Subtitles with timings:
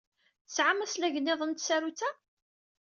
[0.47, 2.09] Tesɛam aslag niḍen n tsarut-a?